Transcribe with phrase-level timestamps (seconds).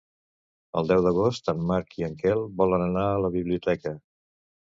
[0.79, 3.95] El deu d'agost en Marc i en Quel volen anar a la biblioteca.